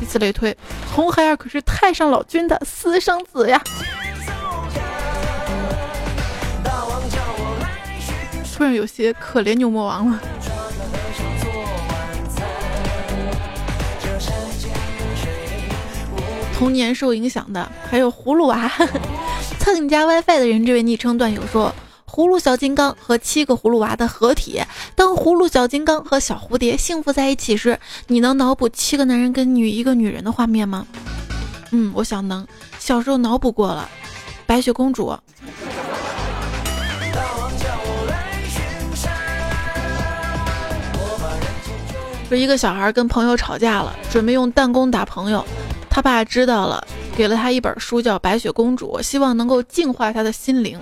[0.00, 0.56] 以此类推，
[0.94, 3.62] 红孩儿可是太上老君的私生子呀。
[8.54, 10.20] 突然有些可怜牛魔王了。
[16.56, 18.70] 童年受影响的还有葫芦娃，
[19.58, 21.74] 蹭你家 WiFi 的人，这位昵称段友说，
[22.12, 24.60] 葫芦小金刚和七个葫芦娃的合体。
[24.94, 30.86] 当葫芦小金刚和小蝴蝶幸福在一起时，你能脑补七个男人跟女一个女人的画面吗？
[31.70, 32.46] 嗯，我想能。
[32.78, 33.88] 小时候脑补过了，
[34.44, 35.16] 白雪公主。
[42.28, 45.42] 说一个小孩跟朋友吵架了，准备用弹弓打朋友。
[45.88, 50.78] 他爸知道了，给了他一本书，叫《白雪公主》，希望能够净化他的心灵。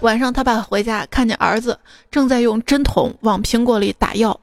[0.00, 1.78] 晚上他爸回家，看见儿子
[2.10, 4.38] 正在用针筒往苹果里打药。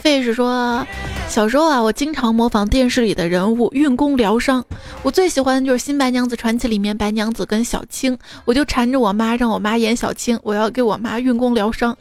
[0.00, 0.86] 费是说，
[1.28, 4.64] 小时候啊，我经常模仿电视里的人物运功疗伤。
[5.02, 11.96] 我最喜欢的就是《新白娘子传奇》里面白娘子跟小青，我就缠着我妈，让我妈演小青，我要给我妈运功疗伤。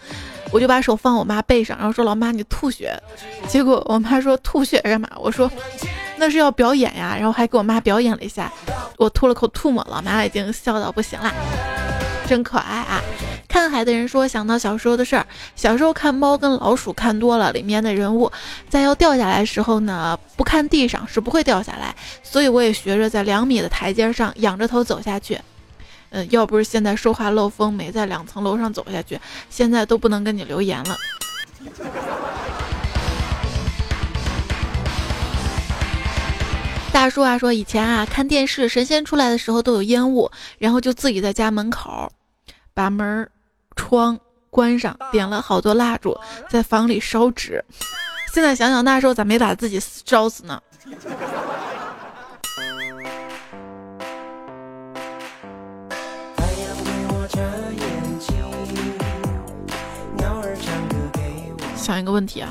[0.52, 2.96] 我就把手放我妈背上，然后说：“老妈，你吐血。”
[3.50, 5.52] 结果我妈说：“吐血干嘛？”我说
[6.18, 8.52] ：“那是要表演呀。”然后还给我妈表演了一下，
[8.98, 11.34] 我吐了口吐沫，老妈已经笑到不行了，
[12.28, 13.02] 真可爱啊！
[13.48, 15.26] 看海的人说想到小时候的事儿，
[15.56, 18.30] 小时候看猫跟老鼠看多了，里面的人物
[18.68, 25.40] 在要掉下来的时候呢，不看地上是不会掉下来，所以我也学着在两米的台阶上仰着头走下去。
[26.10, 29.18] 嗯，要不是现在说话漏风，没在两层楼上走下去，
[29.50, 30.98] 现在都不能跟你留言了。
[36.96, 42.10] 大叔啊，说以前啊看电视，神仙出来的时候都有烟雾，然后就自己在家门口
[42.74, 43.30] 把门
[43.76, 44.18] 窗
[44.50, 46.18] 关上，点了好多蜡烛，
[46.50, 47.62] 在房里烧纸。
[48.34, 50.62] 现在想想那时候咋没把自己烧死呢？
[61.76, 62.50] 想一个问题啊，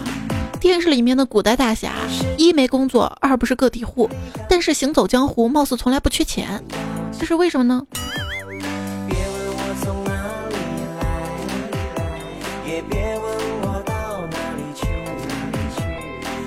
[0.65, 1.93] 电视里面的古代大侠，
[2.39, 4.09] 一没工作，二不是个体户，
[4.49, 6.65] 但是行走江湖，貌似从来不缺钱，
[7.21, 7.83] 这是为什么呢？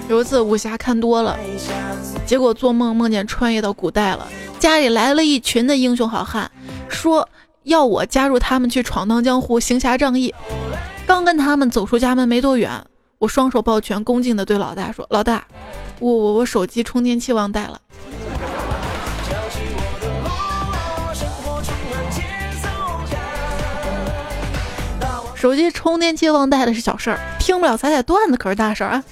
[0.09, 1.37] 有一次武侠看多了，
[2.25, 4.27] 结果做梦梦见穿越到古代了，
[4.57, 6.49] 家里来了一群的英雄好汉，
[6.89, 7.29] 说
[7.65, 10.33] 要我加入他们去闯荡江湖，行侠仗义。
[11.05, 12.83] 刚跟他们走出家门没多远，
[13.19, 15.43] 我双手抱拳，恭敬地对老大说：“老大，
[15.99, 17.81] 我我我手机充电器忘带了。”
[25.33, 29.03] 手机充电器忘带的是小事儿，听不了彩彩段子可是大事儿啊！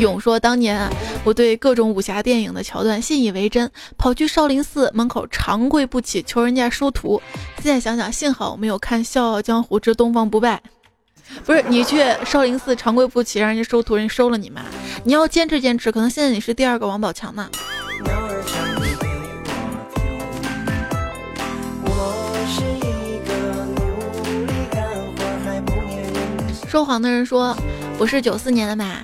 [0.00, 0.90] 勇说：“当年啊，
[1.24, 7.20] 我对各种武侠电影的桥段信以为真，跑去少林寺门口长跪不起，求人家收徒。
[7.62, 10.60] 现在想想，幸好我没有看《笑傲江湖之东方不败》。
[11.44, 14.62] 不是你去少林寺长跪不起，让人家收徒，人家收了你吗？
[15.04, 17.48] 你要坚持坚持，可能现在你是第二个王宝强呢。”
[26.68, 27.56] 说谎的人说
[27.98, 28.96] ：“我是九四年的嘛。”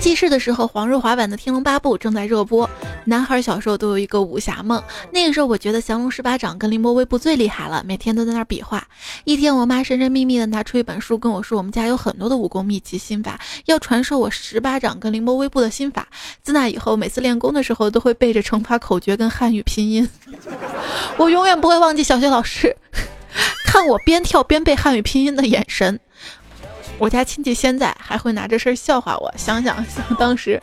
[0.00, 2.68] 记事的时候，黄日华版的《天龙八部》正在热播。
[3.04, 8.86] 男孩小时候都有一个武侠梦，那个时候我觉得降龙十八掌跟凌波微步最厉害了，每天都在那比划。
[9.24, 16.06] 一天，我妈神神秘秘的拿出一本书跟我说，我们家有很多的武功秘籍心法，要传授我十八掌跟凌波微步的心法。
[16.42, 20.08] 自那以后，每次练功的时候都会背着乘法口诀跟汉语拼音。
[21.16, 22.76] 我永远不会忘记小学老师
[23.66, 25.98] 看我边跳边背汉语拼音的眼神。
[27.02, 29.34] 我家亲戚现在还会拿这事儿笑话我。
[29.36, 30.62] 想想想， 当时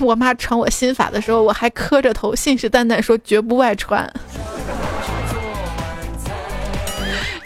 [0.00, 4.12] 我妈传我心法的时候，我还磕着头，信誓旦旦说绝不外传。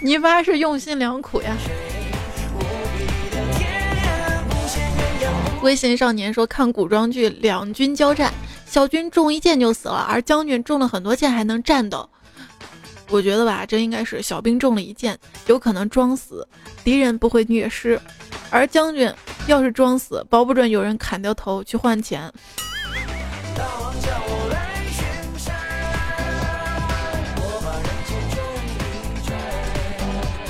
[0.01, 1.55] 你妈是用心良苦呀。
[5.61, 8.33] 微信少年说看古装剧，两军交战，
[8.65, 12.09] 小军中一箭就死了，而将军中了很多箭还能战斗。
[13.09, 16.47] 我觉得吧，这应该是小兵中了一箭，有可能装死，
[16.83, 18.01] 敌人不会虐尸，
[18.51, 19.11] 而将军
[19.47, 22.31] 要是装死，保不准有人砍掉头去换钱。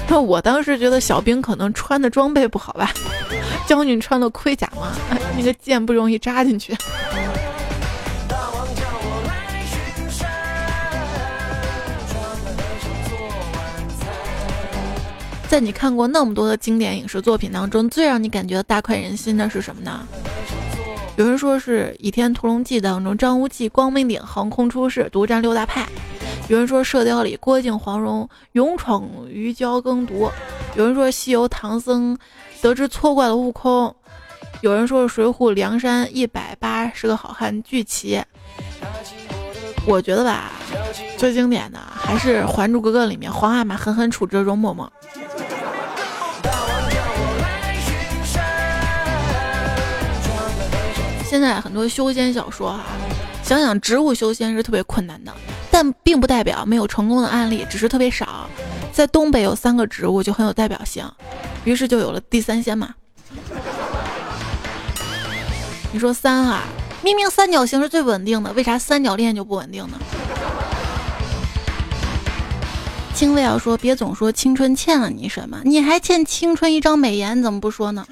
[0.09, 2.93] 那我当时觉得小兵可能穿的装备不好吧，
[3.67, 4.93] 将军穿的盔甲嘛，
[5.37, 6.75] 那个箭不容易扎进去。
[15.57, 20.07] 在你看过那么多的经典影视作品当中，最让你感觉大快人心的是什么呢？
[21.17, 25.87] 有人说是《倚天屠龙记》当中张无忌光明顶横空出世，独占六大派；
[26.49, 30.31] 有人说《射雕》里郭靖黄蓉勇闯鱼礁耕读；
[30.75, 32.19] 有人说《西游》唐僧
[32.61, 33.91] 得知错怪了悟空；
[34.61, 38.23] 有人说是《水浒》梁山一百八十个好汉聚齐。
[39.87, 40.51] 我觉得吧，
[41.17, 44.87] 最经典的还是《还珠格格》里面皇阿玛狠狠处置容嬷嬷。
[51.37, 52.87] 现在很多修仙小说哈，
[53.43, 55.31] 想想植物修仙是特别困难的，
[55.71, 58.49] 但并不代表没有成功的案例，只是特别少。
[58.91, 61.07] 在东北有三个植物就很有代表性，
[61.65, 62.95] 于是就有了地三仙嘛。
[65.93, 66.63] 你说三啊，
[67.03, 69.99] 明明三角形是最稳定的，为啥三角恋就不稳定呢？
[73.13, 78.07] 轻微要说，别总说青春欠了你什么，你还欠青春一张美颜，怎么不说呢？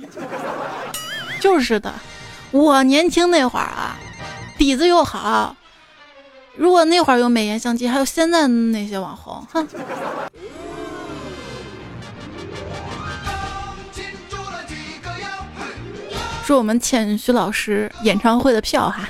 [1.40, 1.90] 就是的。
[2.54, 3.96] 我年轻那会儿啊，
[4.56, 5.56] 底子又好。
[6.54, 9.66] 如果那会儿有美颜相机，还有现在那些网红，哼。
[16.44, 19.08] 说我们欠徐老师演唱会的票哈，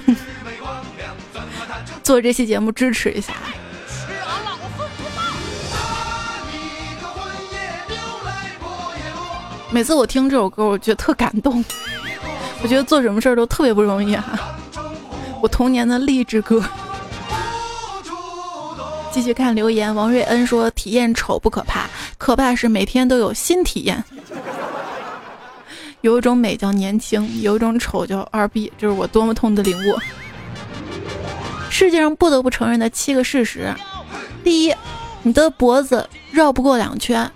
[2.02, 3.34] 做这期节目支持一下。
[9.70, 11.62] 每次我听这首歌，我觉得特感动。
[12.64, 14.24] 我觉得做什么事儿都特别不容易啊！
[15.42, 16.64] 我童年的励志歌。
[19.12, 21.86] 继续看留言，王瑞恩说：“体验丑不可怕，
[22.16, 24.02] 可怕是每天都有新体验。
[26.00, 29.98] 有一种美叫年轻，有一种丑叫二逼，这是我多么痛的领悟。
[31.68, 33.74] 世界上不得不承认的七个事实：
[34.42, 34.74] 第一，
[35.22, 37.26] 你的脖子绕不过两圈；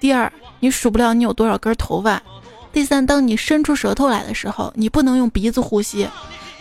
[0.00, 2.18] 第二，你数不了你有多少根头发。”
[2.72, 6.08] 第三，当你伸出舌头来的时候，你不能用鼻子呼吸。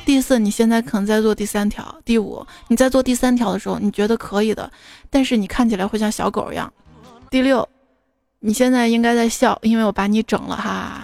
[0.06, 1.96] 第四，你现在可能在做第三条。
[2.04, 4.72] 第五，你在做第三条的时候，你觉得可以的，
[5.10, 6.72] 但是你看起来会像小狗一样。
[7.30, 7.68] 第六，
[8.40, 11.04] 你现在应该在笑，因为我把你整了哈。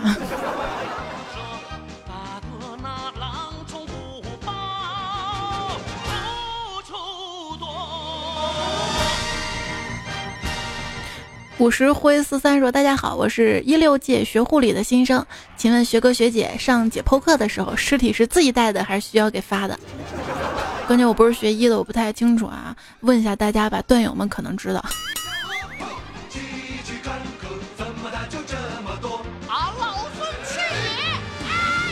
[11.57, 15.25] 五十灰四三说：“大家好，我是一六届学护理的新生，
[15.55, 19.79] 请问学哥学姐上解剖课的时候，尸体是自己带的还是学校给发的？
[20.85, 24.83] 关键我不是学医的，我不太清楚啊，问一下大家吧，段友们可能知道。”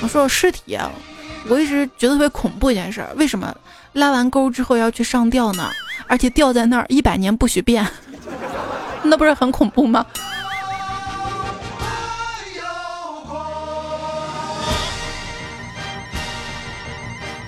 [0.02, 0.92] 我说尸体，啊
[1.48, 3.56] 我一直觉得特别恐怖一件事，为什么
[3.94, 5.70] 拉完钩之后要去上吊呢？
[6.06, 7.88] 而且吊在那儿一百年不许变。
[9.04, 10.06] 那不是很恐怖吗？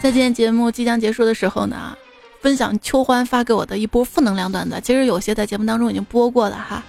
[0.02, 1.98] 在今天节目即将结束的时候呢，
[2.40, 6.84] 分享秋欢发给我的一波负能量段子，其实有些在节目当中已经播过了哈，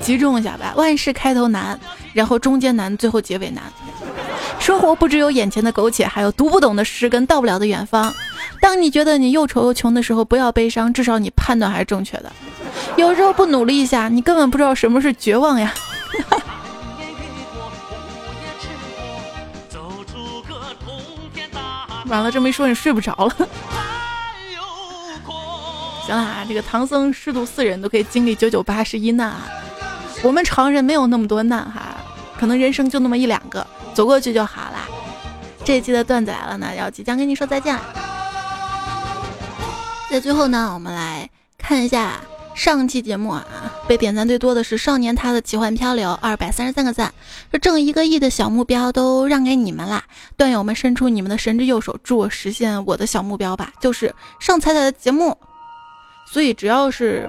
[0.00, 0.74] 集中一下吧。
[0.76, 1.76] 万事开头难，
[2.12, 3.64] 然后中间难，最后结尾难。
[4.60, 8.14] 生活不只有眼前的苟且，还有读不懂的诗跟到不了的远方。
[8.60, 12.32] 当你觉得你又丑又穷的时候，不要悲伤，至少你判断还是正确的。
[12.96, 15.72] 有时候不努力一下，你根本不知道什么是绝望呀。
[22.06, 23.34] 完了，这么一说你睡不着了。
[26.06, 29.46] 行了啊，这个唐僧师徒四人都可以经历九九八十一难啊，
[30.22, 31.96] 我们常人没有那么多难哈，
[32.38, 34.86] 可能人生就那么一两个，走过去就好啦。
[35.64, 37.78] 这一期的段子来了呢，要即将跟你说再见。
[40.12, 42.20] 在最后呢，我们来看一下。
[42.54, 43.46] 上期节目啊，
[43.88, 47.10] 被点赞最多的是少年他的奇幻漂流，二百三十三个赞。
[47.50, 50.04] 这挣一个亿的小目标都让给你们啦，
[50.36, 55.34] 段友们伸出你们的神之右手，助我实现我的小目标吧，就是上彩彩的节目。
[56.26, 57.26] 所以只要是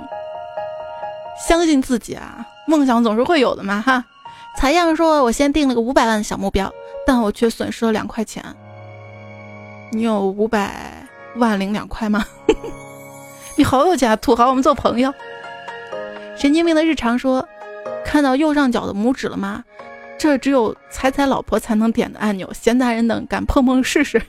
[1.48, 4.04] 相信自己啊，梦想总是会有的嘛哈。
[4.58, 6.70] 采样说，我先定了个五百万的小目标，
[7.08, 8.44] 但我却损失了两块钱。
[9.94, 11.08] 你有五百
[11.38, 12.26] 万零两块吗？
[13.64, 15.14] 好有钱，土豪，我们做朋友。
[16.36, 17.47] 神经病的日常说
[18.03, 19.64] ：“看到右上角的拇指了吗？
[20.18, 24.22] 这只有彩彩老婆才能点的按钮，闲杂人等敢碰碰试试。”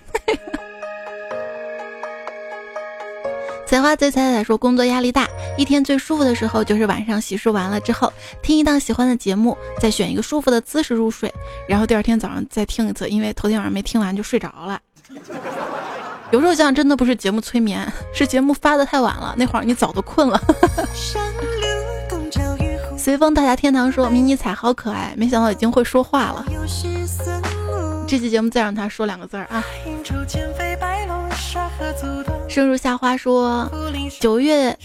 [3.66, 5.26] 采花贼彩彩说：“工作压力大，
[5.56, 8.12] 一天最舒服的时候就是晚上洗漱完了之后，
[8.42, 11.32] 听一档喜欢的节目，再选一个舒服的姿势入睡，
[11.66, 14.78] 然后第二天早上再听一次，因为头天晚上没听完就睡着了。”
[16.34, 20.40] 有时候想，真的不是节目催眠， 是节目发的太晚了，那会儿你早都困了。
[22.98, 26.44] 随风大侠天堂说：“迷你彩好可爱，没想到已经会说话了。”
[28.08, 29.62] 这期节目再让他说两个字儿啊！
[32.48, 33.70] 生如夏花说
[34.20, 34.76] ：“九月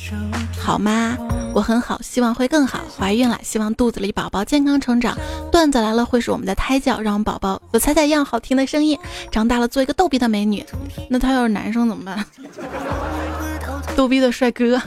[0.57, 1.17] 好吗？
[1.53, 2.79] 我很好，希望会更好。
[2.97, 5.17] 怀孕了，希望肚子里宝宝健康成长。
[5.51, 8.97] 段子来了，会是我们的胎教，让我们宝宝有彩彩一样好听的声音。
[9.31, 10.65] 长大了，做一个逗逼的美女。
[11.09, 12.25] 那他要是男生怎么办？
[13.95, 14.81] 逗逼的帅哥。”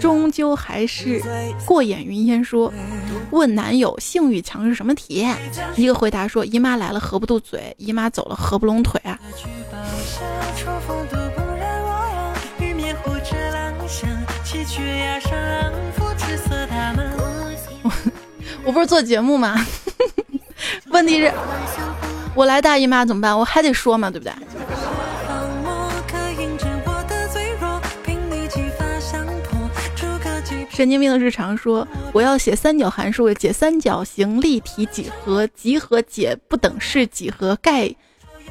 [0.00, 1.22] 终究还是
[1.66, 2.42] 过眼云烟。
[2.44, 2.72] 说，
[3.30, 5.36] 问男友性欲强是什么体验？
[5.76, 9.18] 一个回答说，姨妈来了合不住嘴，姨妈走了合不拢腿啊。
[17.82, 17.92] 我
[18.64, 19.54] 我不是做节目吗？
[20.90, 21.32] 问题是，
[22.34, 23.38] 我来大姨妈怎么办？
[23.38, 24.32] 我还得说嘛，对不对？
[30.74, 37.94] 神经病的日常说：“我要写三角函数，解三角形立体几何，集合解不等式几何，概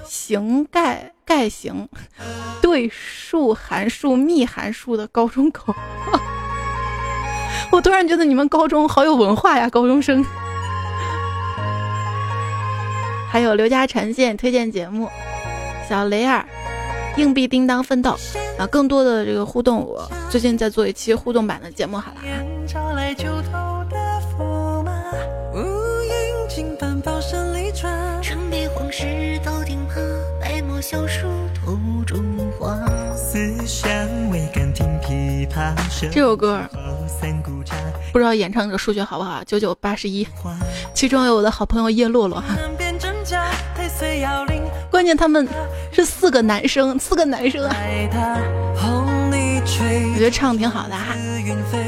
[0.05, 1.89] 形概概形
[2.61, 5.75] 对数函数幂函数的高中口。
[7.71, 10.23] ”我突然觉得你们高中好有文化呀，高中生。
[13.29, 15.09] 还有刘家晨现推荐节目，
[15.89, 16.45] 小雷儿。
[17.17, 18.17] 硬币叮当奋斗
[18.57, 18.65] 啊！
[18.67, 22.17] 更多的这个互动，我最近在做一期互动版的节目，好了。
[36.11, 36.59] 这首歌
[38.11, 39.43] 不知道演唱者数学好不好？
[39.43, 40.27] 九九八十一，
[40.93, 42.55] 其中有我的好朋友叶洛洛哈。
[44.89, 45.47] 关键他们
[45.91, 47.75] 是四个男生，四个男生啊！
[49.65, 51.15] 我觉得唱的挺好的哈。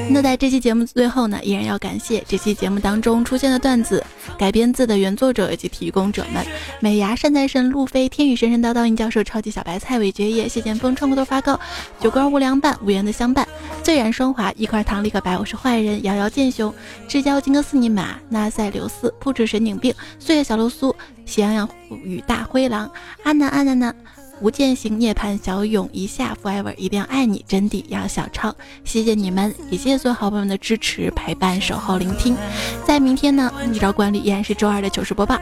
[0.09, 4.03] 那在这期节目最后呢，依然要感谢这期节目当中出现的段子
[4.37, 6.43] 改编自的原作者以及提供者们：
[6.79, 11.59] 美牙善财神路飞、天宇神神叨叨、应教授、超级小白菜、韦爵爷、谢剑锋、创国头发糕、
[11.99, 13.47] 九哥无良伴、无缘的相伴、
[13.85, 16.73] 醉染霜华、一块糖立刻白，我是坏人、遥遥剑雄、
[17.07, 20.95] 至交金戈斯尼玛、纳赛刘斯、不止神经病、岁月小露苏。
[21.23, 21.69] 喜羊羊
[22.03, 22.89] 与大灰狼，
[23.21, 23.95] 阿南阿南南，
[24.41, 32.35] 无间行涅槃小勇一下 forever 一定要爱你真谛杨小超，谢谢你们，也谢谢所有好朋友们的支持陪伴守候聆听。
[32.83, 35.39] 在明天呢，依照惯例依然是周二的糗事播报。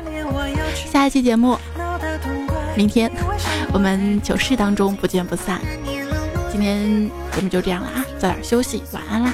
[0.92, 1.58] 下一期节目，
[2.76, 3.10] 明天
[3.72, 5.62] 我们糗事当中不见不散。
[6.52, 9.34] 今天节目就这样了啊，早点休息，晚安啦。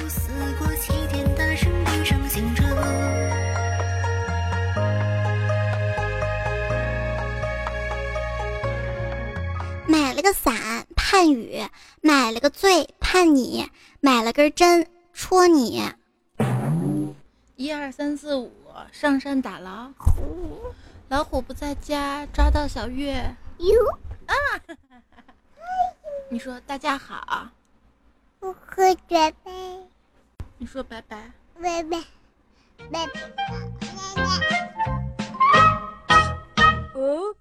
[9.86, 11.62] 买了个伞盼雨，
[12.00, 13.70] 买了个醉盼你，
[14.00, 15.80] 买了根针戳你。
[17.54, 18.50] 一二三四五，
[18.90, 20.74] 上山打老虎，
[21.06, 23.36] 老虎不在家，抓到小月。
[23.58, 23.72] 哟
[24.26, 24.34] 啊！
[26.28, 27.50] 你说大家好，
[28.40, 29.52] 我喝酒呗
[30.56, 31.32] 你说拜拜拜。
[31.62, 31.98] 拜拜。
[32.90, 33.20] 拜拜。
[36.94, 37.34] 哦？